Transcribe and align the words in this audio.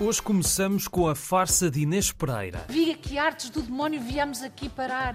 hoje 0.00 0.22
começamos 0.22 0.88
com 0.88 1.06
a 1.06 1.14
farsa 1.14 1.70
de 1.70 1.82
Inês 1.82 2.10
Pereira. 2.10 2.64
Viga 2.68 2.94
que 2.94 3.18
artes 3.18 3.50
do 3.50 3.60
demónio 3.60 4.00
viemos 4.00 4.42
aqui 4.42 4.68
parar. 4.68 5.14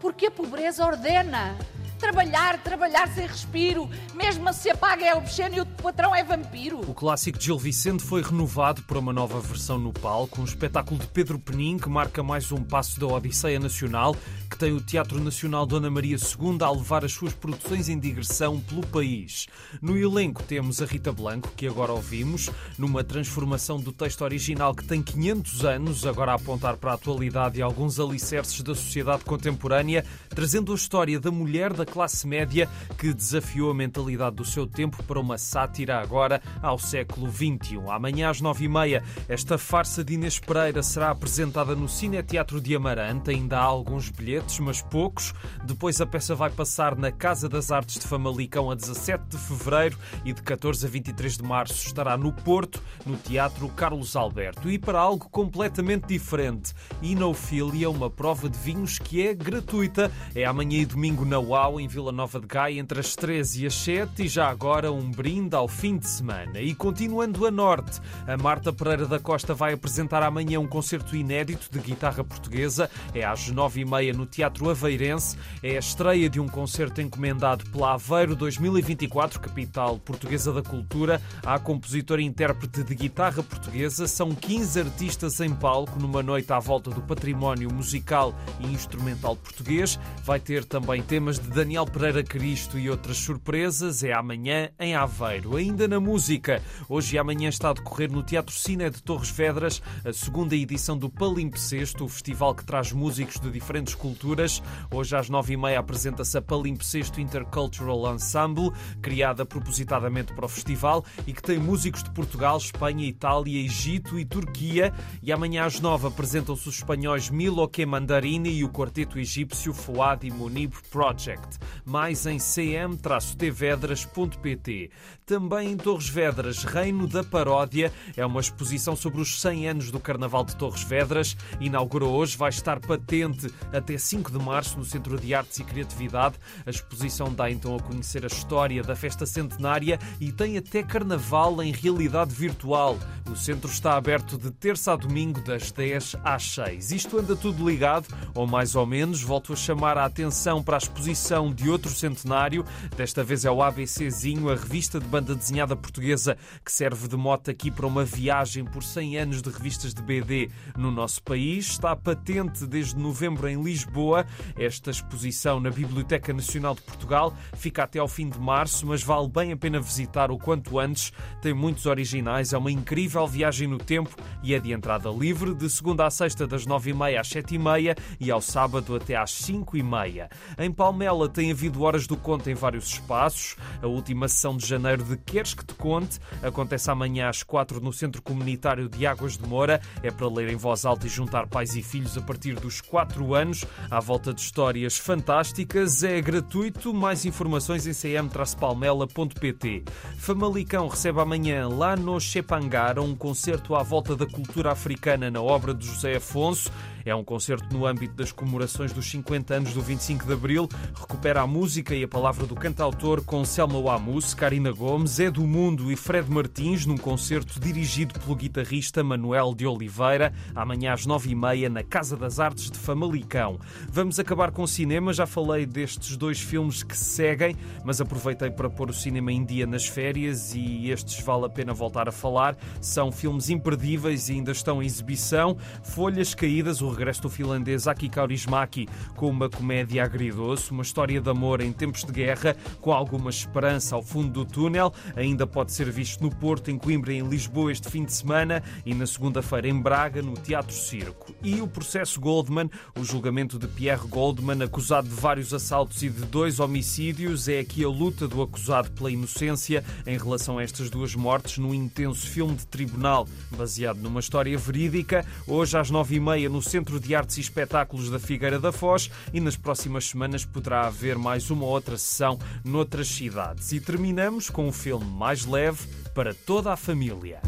Porque 0.00 0.26
a 0.26 0.30
pobreza 0.30 0.84
ordena. 0.84 1.56
Trabalhar, 1.98 2.62
trabalhar 2.62 3.08
sem 3.08 3.26
respiro. 3.26 3.88
Mesmo 4.14 4.52
se 4.52 4.68
apaga 4.68 5.04
é 5.04 5.14
obsceno 5.14 5.56
e 5.56 5.60
o 5.60 5.66
patrão 5.66 6.14
é 6.14 6.22
vampiro. 6.22 6.80
O 6.80 6.92
clássico 6.92 7.38
de 7.38 7.46
Gil 7.46 7.58
Vicente 7.58 8.02
foi 8.02 8.22
renovado 8.22 8.82
para 8.82 8.98
uma 8.98 9.12
nova 9.12 9.40
versão 9.40 9.78
no 9.78 9.92
palco, 9.92 10.40
um 10.40 10.44
espetáculo 10.44 11.00
de 11.00 11.06
Pedro 11.06 11.38
Penin 11.38 11.78
que 11.78 11.88
marca 11.88 12.22
mais 12.22 12.52
um 12.52 12.62
passo 12.62 13.00
da 13.00 13.06
Odisseia 13.06 13.58
Nacional, 13.58 14.14
que 14.50 14.58
tem 14.58 14.72
o 14.72 14.80
Teatro 14.80 15.18
Nacional 15.18 15.64
Dona 15.64 15.90
Maria 15.90 16.16
II 16.16 16.58
a 16.60 16.70
levar 16.70 17.04
as 17.04 17.12
suas 17.12 17.32
produções 17.32 17.88
em 17.88 17.98
digressão 17.98 18.60
pelo 18.60 18.86
país. 18.86 19.46
No 19.80 19.96
elenco 19.96 20.42
temos 20.42 20.82
a 20.82 20.84
Rita 20.84 21.12
Blanco, 21.12 21.50
que 21.56 21.66
agora 21.66 21.92
ouvimos, 21.92 22.50
numa 22.78 23.02
transformação 23.02 23.80
do 23.80 23.92
texto 23.92 24.20
original 24.22 24.74
que 24.74 24.84
tem 24.84 25.02
500 25.02 25.64
anos, 25.64 26.06
agora 26.06 26.32
a 26.32 26.34
apontar 26.34 26.76
para 26.76 26.90
a 26.90 26.94
atualidade 26.94 27.58
e 27.58 27.62
alguns 27.62 27.98
alicerces 27.98 28.60
da 28.60 28.74
sociedade 28.74 29.24
contemporânea, 29.24 30.04
trazendo 30.28 30.72
a 30.72 30.76
história 30.76 31.18
da 31.18 31.30
mulher 31.30 31.72
da 31.72 31.85
classe 31.86 32.26
média 32.26 32.68
que 32.98 33.14
desafiou 33.14 33.70
a 33.70 33.74
mentalidade 33.74 34.36
do 34.36 34.44
seu 34.44 34.66
tempo 34.66 35.02
para 35.04 35.18
uma 35.18 35.38
sátira 35.38 35.98
agora 35.98 36.42
ao 36.60 36.78
século 36.78 37.30
XXI. 37.30 37.78
Amanhã 37.88 38.28
às 38.28 38.40
nove 38.40 38.64
e 38.64 38.68
meia, 38.68 39.02
esta 39.28 39.56
farsa 39.56 40.04
de 40.04 40.14
Inês 40.14 40.38
Pereira 40.38 40.82
será 40.82 41.10
apresentada 41.10 41.74
no 41.74 41.88
Cine 41.88 42.22
Teatro 42.22 42.60
de 42.60 42.74
Amarante. 42.74 43.30
Ainda 43.30 43.58
há 43.58 43.64
alguns 43.64 44.10
bilhetes, 44.10 44.58
mas 44.58 44.82
poucos. 44.82 45.32
Depois 45.64 46.00
a 46.00 46.06
peça 46.06 46.34
vai 46.34 46.50
passar 46.50 46.96
na 46.96 47.10
Casa 47.12 47.48
das 47.48 47.70
Artes 47.70 47.98
de 47.98 48.06
Famalicão 48.06 48.70
a 48.70 48.74
17 48.74 49.24
de 49.28 49.38
fevereiro 49.38 49.98
e 50.24 50.32
de 50.32 50.42
14 50.42 50.86
a 50.86 50.90
23 50.90 51.36
de 51.38 51.42
março 51.42 51.86
estará 51.86 52.16
no 52.16 52.32
Porto, 52.32 52.82
no 53.04 53.16
Teatro 53.16 53.68
Carlos 53.70 54.16
Alberto. 54.16 54.68
E 54.70 54.78
para 54.78 54.98
algo 54.98 55.28
completamente 55.30 56.06
diferente, 56.06 56.74
Inofilia, 57.00 57.88
uma 57.88 58.10
prova 58.10 58.48
de 58.48 58.58
vinhos 58.58 58.98
que 58.98 59.26
é 59.26 59.34
gratuita. 59.34 60.10
É 60.34 60.44
amanhã 60.44 60.78
e 60.78 60.86
domingo 60.86 61.24
na 61.24 61.38
UAU 61.38 61.75
em 61.80 61.86
Vila 61.86 62.10
Nova 62.10 62.40
de 62.40 62.46
Gaia 62.46 62.80
entre 62.80 63.00
as 63.00 63.14
13 63.14 63.62
e 63.62 63.66
as 63.66 63.74
7 63.74 64.24
e 64.24 64.28
já 64.28 64.48
agora 64.48 64.90
um 64.90 65.10
brinde 65.10 65.54
ao 65.54 65.68
fim 65.68 65.96
de 65.96 66.06
semana. 66.06 66.60
E 66.60 66.74
continuando 66.74 67.46
a 67.46 67.50
norte, 67.50 68.00
a 68.26 68.36
Marta 68.36 68.72
Pereira 68.72 69.06
da 69.06 69.18
Costa 69.18 69.54
vai 69.54 69.74
apresentar 69.74 70.22
amanhã 70.22 70.58
um 70.58 70.66
concerto 70.66 71.14
inédito 71.14 71.68
de 71.70 71.78
guitarra 71.78 72.24
portuguesa. 72.24 72.90
É 73.14 73.24
às 73.24 73.52
9h30 73.52 74.14
no 74.14 74.26
Teatro 74.26 74.70
Aveirense. 74.70 75.36
É 75.62 75.76
a 75.76 75.78
estreia 75.78 76.28
de 76.28 76.40
um 76.40 76.48
concerto 76.48 77.00
encomendado 77.00 77.64
pela 77.70 77.94
Aveiro 77.94 78.34
2024, 78.34 79.38
capital 79.38 79.98
portuguesa 79.98 80.52
da 80.52 80.62
cultura. 80.62 81.20
Há 81.44 81.58
compositor 81.58 82.20
e 82.20 82.24
intérprete 82.24 82.82
de 82.82 82.94
guitarra 82.94 83.42
portuguesa. 83.42 84.06
São 84.06 84.34
15 84.34 84.80
artistas 84.80 85.40
em 85.40 85.54
palco 85.54 86.00
numa 86.00 86.22
noite 86.22 86.52
à 86.52 86.58
volta 86.58 86.90
do 86.90 87.02
património 87.02 87.72
musical 87.72 88.34
e 88.60 88.66
instrumental 88.66 89.36
português. 89.36 89.98
Vai 90.24 90.40
ter 90.40 90.64
também 90.64 91.02
temas 91.02 91.38
de 91.38 91.48
Daniel 91.48 91.65
Pereira 91.92 92.22
Cristo 92.22 92.78
e 92.78 92.88
outras 92.88 93.16
surpresas 93.16 94.04
é 94.04 94.12
amanhã 94.12 94.70
em 94.78 94.94
Aveiro. 94.94 95.56
Ainda 95.56 95.88
na 95.88 95.98
música, 95.98 96.62
hoje 96.88 97.16
e 97.16 97.18
amanhã 97.18 97.48
está 97.48 97.70
a 97.70 97.72
decorrer 97.72 98.10
no 98.10 98.22
Teatro 98.22 98.54
Cine 98.54 98.88
de 98.88 99.02
Torres 99.02 99.30
Vedras 99.30 99.82
a 100.04 100.12
segunda 100.12 100.54
edição 100.54 100.96
do 100.96 101.10
Palimpsesto, 101.10 102.04
o 102.04 102.08
festival 102.08 102.54
que 102.54 102.64
traz 102.64 102.92
músicos 102.92 103.40
de 103.40 103.50
diferentes 103.50 103.96
culturas. 103.96 104.62
Hoje 104.94 105.16
às 105.16 105.28
nove 105.28 105.54
e 105.54 105.56
meia 105.56 105.80
apresenta-se 105.80 106.38
a 106.38 106.42
Palimpsesto 106.42 107.20
Intercultural 107.20 108.14
Ensemble, 108.14 108.70
criada 109.02 109.44
propositadamente 109.44 110.32
para 110.34 110.46
o 110.46 110.48
festival 110.48 111.04
e 111.26 111.32
que 111.32 111.42
tem 111.42 111.58
músicos 111.58 112.04
de 112.04 112.10
Portugal, 112.12 112.58
Espanha, 112.58 113.04
Itália, 113.04 113.60
Egito 113.60 114.20
e 114.20 114.24
Turquia. 114.24 114.94
E 115.20 115.32
amanhã 115.32 115.64
às 115.64 115.80
nove 115.80 116.06
apresentam-se 116.06 116.68
os 116.68 116.76
espanhóis 116.76 117.28
Milo 117.28 117.68
Mandarini 117.86 118.50
e 118.50 118.64
o 118.64 118.68
quarteto 118.68 119.18
egípcio 119.18 119.74
Fouad 119.74 120.30
Munib 120.30 120.72
Project 120.90 121.55
mais 121.84 122.24
em 122.26 122.38
cm-tvedras.pt. 122.38 124.90
Também 125.24 125.72
em 125.72 125.76
Torres 125.76 126.08
Vedras, 126.08 126.64
Reino 126.64 127.08
da 127.08 127.24
Paródia, 127.24 127.92
é 128.16 128.24
uma 128.24 128.40
exposição 128.40 128.94
sobre 128.94 129.20
os 129.20 129.40
100 129.40 129.68
anos 129.68 129.90
do 129.90 129.98
Carnaval 129.98 130.44
de 130.44 130.54
Torres 130.56 130.84
Vedras. 130.84 131.36
Inaugurou 131.60 132.14
hoje, 132.14 132.36
vai 132.36 132.50
estar 132.50 132.78
patente 132.80 133.52
até 133.72 133.98
5 133.98 134.30
de 134.30 134.38
março 134.38 134.78
no 134.78 134.84
Centro 134.84 135.18
de 135.18 135.34
Artes 135.34 135.58
e 135.58 135.64
Criatividade. 135.64 136.36
A 136.64 136.70
exposição 136.70 137.32
dá 137.32 137.50
então 137.50 137.74
a 137.74 137.80
conhecer 137.80 138.22
a 138.24 138.28
história 138.28 138.82
da 138.82 138.94
festa 138.94 139.24
centenária 139.26 139.98
e 140.20 140.30
tem 140.30 140.58
até 140.58 140.82
Carnaval 140.82 141.62
em 141.62 141.72
realidade 141.72 142.34
virtual. 142.34 142.98
O 143.30 143.34
centro 143.34 143.68
está 143.68 143.96
aberto 143.96 144.38
de 144.38 144.50
terça 144.50 144.92
a 144.92 144.96
domingo, 144.96 145.40
das 145.40 145.72
10 145.72 146.16
às 146.22 146.44
6. 146.44 146.92
Isto 146.92 147.18
anda 147.18 147.34
tudo 147.34 147.68
ligado, 147.68 148.06
ou 148.34 148.46
mais 148.46 148.76
ou 148.76 148.86
menos. 148.86 149.20
Volto 149.20 149.52
a 149.52 149.56
chamar 149.56 149.98
a 149.98 150.04
atenção 150.04 150.62
para 150.62 150.76
a 150.76 150.78
exposição 150.78 151.52
de 151.52 151.68
outro 151.68 151.90
centenário. 151.90 152.64
Desta 152.96 153.24
vez 153.24 153.44
é 153.44 153.50
o 153.50 153.62
ABCzinho, 153.62 154.48
a 154.48 154.54
revista 154.54 155.00
de 155.00 155.06
banda 155.06 155.34
desenhada 155.34 155.74
portuguesa 155.74 156.38
que 156.64 156.70
serve 156.70 157.08
de 157.08 157.16
mote 157.16 157.50
aqui 157.50 157.70
para 157.70 157.86
uma 157.86 158.04
viagem 158.04 158.64
por 158.64 158.82
100 158.82 159.18
anos 159.18 159.42
de 159.42 159.50
revistas 159.50 159.92
de 159.92 160.02
BD 160.02 160.48
no 160.76 160.90
nosso 160.90 161.22
país. 161.22 161.66
Está 161.66 161.96
patente 161.96 162.64
desde 162.64 162.96
novembro 162.96 163.48
em 163.48 163.60
Lisboa. 163.60 164.24
Esta 164.56 164.90
exposição 164.90 165.58
na 165.58 165.70
Biblioteca 165.70 166.32
Nacional 166.32 166.74
de 166.76 166.82
Portugal 166.82 167.34
fica 167.54 167.82
até 167.82 167.98
ao 167.98 168.08
fim 168.08 168.30
de 168.30 168.38
março, 168.38 168.86
mas 168.86 169.02
vale 169.02 169.28
bem 169.28 169.52
a 169.52 169.56
pena 169.56 169.80
visitar 169.80 170.30
o 170.30 170.38
quanto 170.38 170.78
antes. 170.78 171.12
Tem 171.42 171.52
muitos 171.52 171.86
originais, 171.86 172.52
é 172.52 172.58
uma 172.58 172.70
incrível 172.70 173.15
viagem 173.24 173.68
no 173.68 173.78
tempo 173.78 174.10
e 174.42 174.52
é 174.52 174.58
de 174.58 174.72
entrada 174.72 175.08
livre, 175.10 175.54
de 175.54 175.70
segunda 175.70 176.04
a 176.06 176.10
sexta, 176.10 176.44
das 176.46 176.66
9h30 176.66 177.20
às 177.20 177.28
7h30 177.28 177.96
e 178.18 178.30
ao 178.30 178.40
sábado 178.40 178.96
até 178.96 179.14
às 179.14 179.30
5h30. 179.30 180.28
Em 180.58 180.72
Palmela 180.72 181.28
tem 181.28 181.52
havido 181.52 181.84
horas 181.84 182.08
do 182.08 182.16
conto 182.16 182.50
em 182.50 182.54
vários 182.54 182.86
espaços. 182.86 183.56
A 183.80 183.86
última 183.86 184.26
sessão 184.26 184.56
de 184.56 184.66
janeiro 184.66 185.04
de 185.04 185.16
Queres 185.16 185.54
que 185.54 185.64
te 185.64 185.74
conte 185.74 186.18
acontece 186.42 186.90
amanhã 186.90 187.28
às 187.28 187.44
4 187.44 187.80
no 187.80 187.92
Centro 187.92 188.20
Comunitário 188.22 188.88
de 188.88 189.06
Águas 189.06 189.36
de 189.36 189.46
Moura. 189.46 189.80
É 190.02 190.10
para 190.10 190.28
ler 190.28 190.48
em 190.50 190.56
voz 190.56 190.84
alta 190.84 191.06
e 191.06 191.08
juntar 191.08 191.46
pais 191.46 191.76
e 191.76 191.82
filhos 191.82 192.18
a 192.18 192.20
partir 192.20 192.54
dos 192.54 192.80
4 192.80 193.34
anos 193.34 193.64
à 193.90 194.00
volta 194.00 194.34
de 194.34 194.40
histórias 194.40 194.98
fantásticas. 194.98 196.02
É 196.02 196.20
gratuito. 196.20 196.92
Mais 196.92 197.24
informações 197.24 197.86
em 197.86 197.92
cm-palmela.pt. 197.92 199.84
Famalicão 200.18 200.88
recebe 200.88 201.20
amanhã 201.20 201.68
lá 201.68 201.94
no 201.94 202.18
Chepangar 202.20 202.98
um 203.06 203.14
concerto 203.14 203.74
à 203.74 203.82
volta 203.82 204.16
da 204.16 204.26
cultura 204.26 204.72
africana 204.72 205.30
na 205.30 205.40
obra 205.40 205.72
de 205.72 205.86
José 205.86 206.16
Afonso. 206.16 206.70
É 207.06 207.14
um 207.14 207.22
concerto 207.22 207.72
no 207.72 207.86
âmbito 207.86 208.14
das 208.14 208.32
comemorações 208.32 208.92
dos 208.92 209.08
50 209.08 209.54
anos 209.54 209.72
do 209.72 209.80
25 209.80 210.26
de 210.26 210.32
Abril. 210.32 210.68
Recupera 210.92 211.40
a 211.40 211.46
música 211.46 211.94
e 211.94 212.02
a 212.02 212.08
palavra 212.08 212.46
do 212.46 212.56
cantautor 212.56 213.22
com 213.22 213.44
Selma 213.44 213.80
Wamus, 213.80 214.34
Karina 214.34 214.72
Gomes, 214.72 215.18
do 215.32 215.46
Mundo 215.46 215.92
e 215.92 215.94
Fred 215.94 216.28
Martins 216.28 216.84
num 216.84 216.96
concerto 216.96 217.60
dirigido 217.60 218.18
pelo 218.18 218.34
guitarrista 218.34 219.04
Manuel 219.04 219.54
de 219.54 219.64
Oliveira, 219.64 220.32
amanhã 220.52 220.94
às 220.94 221.06
9h30 221.06 221.68
na 221.68 221.84
Casa 221.84 222.16
das 222.16 222.40
Artes 222.40 222.72
de 222.72 222.76
Famalicão. 222.76 223.60
Vamos 223.88 224.18
acabar 224.18 224.50
com 224.50 224.62
o 224.62 224.68
cinema. 224.68 225.12
Já 225.12 225.26
falei 225.26 225.64
destes 225.64 226.16
dois 226.16 226.40
filmes 226.40 226.82
que 226.82 226.98
se 226.98 227.04
seguem, 227.04 227.54
mas 227.84 228.00
aproveitei 228.00 228.50
para 228.50 228.68
pôr 228.68 228.90
o 228.90 228.92
cinema 228.92 229.30
em 229.30 229.44
dia 229.44 229.64
nas 229.64 229.86
férias 229.86 230.56
e 230.56 230.90
estes 230.90 231.20
vale 231.20 231.44
a 231.44 231.48
pena 231.48 231.72
voltar 231.72 232.08
a 232.08 232.12
falar. 232.12 232.56
São 232.80 233.12
filmes 233.12 233.48
imperdíveis 233.48 234.28
e 234.28 234.32
ainda 234.32 234.50
estão 234.50 234.82
em 234.82 234.86
exibição. 234.86 235.56
Folhas 235.84 236.34
Caídas, 236.34 236.82
o 236.82 236.95
regresso 236.96 237.22
do 237.22 237.28
finlandês 237.28 237.86
Aki 237.86 238.08
Kaurismäki 238.08 238.88
com 239.14 239.28
uma 239.28 239.50
comédia 239.50 240.02
agridoce, 240.02 240.70
uma 240.70 240.82
história 240.82 241.20
de 241.20 241.28
amor 241.28 241.60
em 241.60 241.70
tempos 241.70 242.04
de 242.04 242.12
guerra, 242.12 242.56
com 242.80 242.90
alguma 242.92 243.28
esperança 243.28 243.94
ao 243.94 244.02
fundo 244.02 244.30
do 244.30 244.44
túnel. 244.44 244.92
Ainda 245.14 245.46
pode 245.46 245.72
ser 245.72 245.90
visto 245.90 246.22
no 246.22 246.34
Porto, 246.34 246.70
em 246.70 246.78
Coimbra 246.78 247.12
e 247.12 247.18
em 247.18 247.28
Lisboa 247.28 247.70
este 247.70 247.90
fim 247.90 248.04
de 248.04 248.12
semana 248.12 248.62
e 248.84 248.94
na 248.94 249.06
segunda-feira 249.06 249.68
em 249.68 249.78
Braga, 249.78 250.22
no 250.22 250.34
Teatro 250.34 250.74
Circo. 250.74 251.34
E 251.42 251.60
o 251.60 251.68
processo 251.68 252.18
Goldman, 252.18 252.70
o 252.98 253.04
julgamento 253.04 253.58
de 253.58 253.66
Pierre 253.68 254.06
Goldman, 254.08 254.62
acusado 254.62 255.08
de 255.08 255.14
vários 255.14 255.52
assaltos 255.52 256.02
e 256.02 256.08
de 256.08 256.24
dois 256.24 256.60
homicídios, 256.60 257.48
é 257.48 257.60
aqui 257.60 257.84
a 257.84 257.88
luta 257.88 258.26
do 258.26 258.40
acusado 258.40 258.90
pela 258.92 259.10
inocência 259.10 259.84
em 260.06 260.16
relação 260.16 260.58
a 260.58 260.62
estas 260.62 260.88
duas 260.88 261.14
mortes 261.14 261.58
num 261.58 261.74
intenso 261.74 262.26
filme 262.26 262.54
de 262.54 262.66
tribunal 262.66 263.28
baseado 263.50 263.98
numa 263.98 264.20
história 264.20 264.56
verídica. 264.56 265.24
Hoje 265.46 265.76
às 265.76 265.90
nove 265.90 266.16
e 266.16 266.20
meia 266.20 266.48
no 266.48 266.62
Centro 266.62 266.85
Centro 266.86 267.00
de 267.00 267.16
Artes 267.16 267.38
e 267.38 267.40
Espetáculos 267.40 268.10
da 268.10 268.18
Figueira 268.20 268.60
da 268.60 268.70
Foz 268.70 269.10
e 269.32 269.40
nas 269.40 269.56
próximas 269.56 270.06
semanas 270.06 270.44
poderá 270.44 270.86
haver 270.86 271.18
mais 271.18 271.50
uma 271.50 271.64
outra 271.64 271.98
sessão 271.98 272.38
noutras 272.64 273.08
cidades. 273.08 273.72
E 273.72 273.80
terminamos 273.80 274.48
com 274.48 274.68
um 274.68 274.72
filme 274.72 275.04
mais 275.04 275.44
leve 275.44 275.84
para 276.14 276.32
toda 276.32 276.72
a 276.72 276.76
família. 276.76 277.40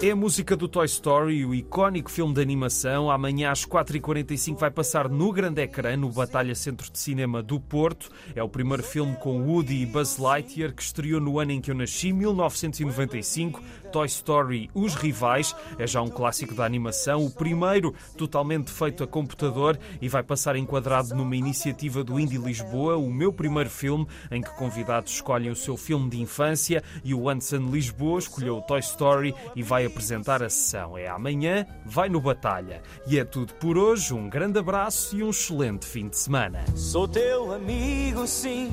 É 0.00 0.12
a 0.12 0.16
música 0.16 0.56
do 0.56 0.68
Toy 0.68 0.86
Story, 0.86 1.44
o 1.44 1.52
icónico 1.52 2.08
filme 2.08 2.32
de 2.32 2.40
animação. 2.40 3.10
Amanhã 3.10 3.50
às 3.50 3.66
4h45 3.66 4.56
vai 4.56 4.70
passar 4.70 5.08
no 5.08 5.32
grande 5.32 5.60
ecrã, 5.60 5.96
no 5.96 6.08
Batalha 6.08 6.54
Centro 6.54 6.88
de 6.88 6.96
Cinema 7.00 7.42
do 7.42 7.58
Porto. 7.58 8.08
É 8.32 8.40
o 8.40 8.48
primeiro 8.48 8.84
filme 8.84 9.16
com 9.16 9.42
Woody 9.42 9.82
e 9.82 9.86
Buzz 9.86 10.16
Lightyear 10.16 10.72
que 10.72 10.82
estreou 10.82 11.20
no 11.20 11.40
ano 11.40 11.50
em 11.50 11.60
que 11.60 11.72
eu 11.72 11.74
nasci, 11.74 12.12
1995. 12.12 13.60
Toy 13.88 14.06
Story 14.06 14.70
Os 14.74 14.94
Rivais 14.94 15.56
é 15.78 15.86
já 15.86 16.02
um 16.02 16.10
clássico 16.10 16.54
da 16.54 16.64
animação, 16.64 17.24
o 17.24 17.30
primeiro 17.30 17.94
totalmente 18.16 18.70
feito 18.70 19.02
a 19.02 19.06
computador 19.06 19.78
e 20.00 20.08
vai 20.08 20.22
passar 20.22 20.56
enquadrado 20.56 21.14
numa 21.14 21.34
iniciativa 21.34 22.04
do 22.04 22.20
Indie 22.20 22.36
Lisboa, 22.36 22.96
o 22.96 23.10
meu 23.10 23.32
primeiro 23.32 23.70
filme 23.70 24.06
em 24.30 24.42
que 24.42 24.50
convidados 24.56 25.12
escolhem 25.12 25.50
o 25.50 25.56
seu 25.56 25.76
filme 25.76 26.10
de 26.10 26.20
infância 26.20 26.82
e 27.02 27.14
o 27.14 27.28
Anson 27.28 27.70
Lisboa 27.70 28.18
escolheu 28.18 28.58
o 28.58 28.62
Toy 28.62 28.80
Story 28.80 29.34
e 29.56 29.62
vai 29.62 29.86
apresentar 29.88 30.42
a 30.42 30.48
sessão. 30.48 30.96
É 30.96 31.08
amanhã, 31.08 31.66
vai 31.84 32.08
no 32.08 32.20
Batalha. 32.20 32.82
E 33.06 33.18
é 33.18 33.24
tudo 33.24 33.54
por 33.54 33.76
hoje. 33.76 34.14
Um 34.14 34.28
grande 34.28 34.58
abraço 34.58 35.16
e 35.16 35.22
um 35.22 35.30
excelente 35.30 35.84
fim 35.84 36.08
de 36.08 36.16
semana. 36.16 36.64
Sou 36.76 37.08
teu 37.08 37.52
amigo, 37.52 38.26
sim. 38.26 38.70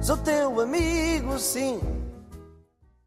Sou 0.00 0.16
teu 0.18 0.60
amigo, 0.60 1.38
sim. 1.38 1.97